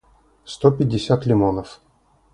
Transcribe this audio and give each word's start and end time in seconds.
сто 0.45 0.71
пятьдесят 0.71 1.27
лимонов 1.27 1.79